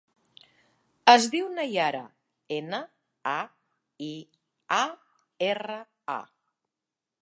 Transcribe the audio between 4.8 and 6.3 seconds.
a, erra, a.